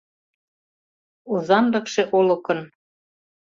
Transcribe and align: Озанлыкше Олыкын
Озанлыкше 1.33 2.03
Олыкын 2.17 2.59